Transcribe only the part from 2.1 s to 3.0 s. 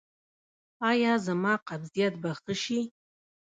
به ښه شي؟